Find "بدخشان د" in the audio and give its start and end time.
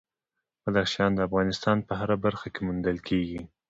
0.63-1.19